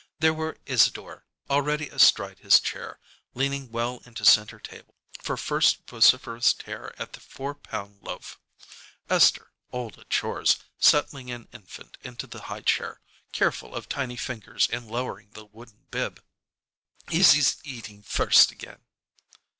[0.19, 2.99] There were Isadore, already astride his chair,
[3.35, 8.39] leaning well into center table, for first vociferous tear at the four pound loaf;
[9.11, 12.99] Esther, old at chores, settling an infant into the high chair,
[13.31, 16.23] careful of tiny fingers in lowering the wooden bib.
[17.05, 18.79] "Papa, Izzie's eating first again."